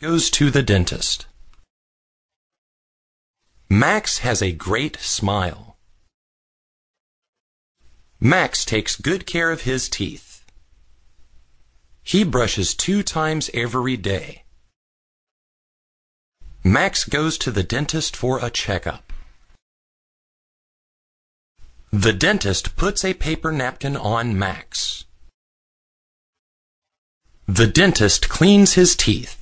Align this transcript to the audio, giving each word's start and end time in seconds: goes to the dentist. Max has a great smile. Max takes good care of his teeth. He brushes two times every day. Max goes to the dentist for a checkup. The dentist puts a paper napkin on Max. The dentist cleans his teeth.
goes 0.00 0.30
to 0.30 0.48
the 0.48 0.62
dentist. 0.62 1.26
Max 3.68 4.18
has 4.18 4.40
a 4.40 4.52
great 4.52 4.96
smile. 5.00 5.76
Max 8.20 8.64
takes 8.64 8.94
good 8.94 9.26
care 9.26 9.50
of 9.50 9.62
his 9.62 9.88
teeth. 9.88 10.44
He 12.04 12.22
brushes 12.22 12.74
two 12.74 13.02
times 13.02 13.50
every 13.52 13.96
day. 13.96 14.44
Max 16.62 17.04
goes 17.04 17.36
to 17.38 17.50
the 17.50 17.64
dentist 17.64 18.14
for 18.14 18.38
a 18.38 18.50
checkup. 18.50 19.12
The 21.90 22.12
dentist 22.12 22.76
puts 22.76 23.04
a 23.04 23.14
paper 23.14 23.50
napkin 23.50 23.96
on 23.96 24.38
Max. 24.38 25.06
The 27.48 27.66
dentist 27.66 28.28
cleans 28.28 28.74
his 28.74 28.94
teeth. 28.94 29.37